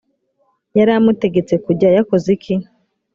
[0.77, 2.53] yari amutegetse kujya yakoze iki